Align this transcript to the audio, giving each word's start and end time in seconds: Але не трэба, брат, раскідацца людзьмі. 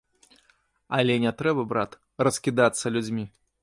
Але 1.01 1.19
не 1.25 1.35
трэба, 1.43 1.69
брат, 1.75 1.91
раскідацца 2.27 2.85
людзьмі. 2.99 3.33